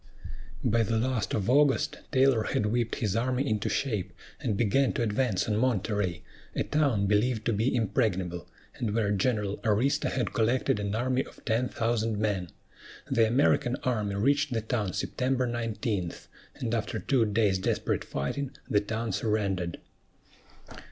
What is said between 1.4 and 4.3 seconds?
August, Taylor had whipped his army into shape,